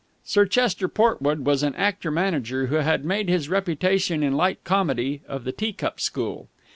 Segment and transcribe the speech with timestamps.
[0.23, 5.21] Sir Chester Portwood was an actor manager who had made his reputation in light comedy
[5.27, 6.47] of the tea cup school.